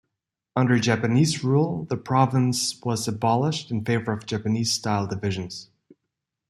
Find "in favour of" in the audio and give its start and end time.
3.69-4.25